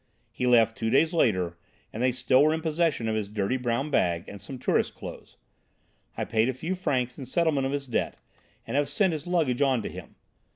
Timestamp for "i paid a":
6.17-6.55